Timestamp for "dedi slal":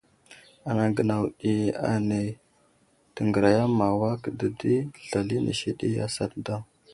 4.39-5.29